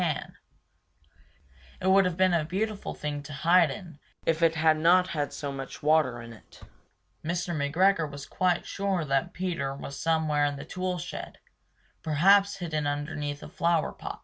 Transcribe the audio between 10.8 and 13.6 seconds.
shed, perhaps hidden underneath a